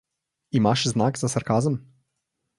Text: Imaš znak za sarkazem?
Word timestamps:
Imaš 0.59 0.85
znak 0.95 1.21
za 1.25 1.31
sarkazem? 1.35 1.79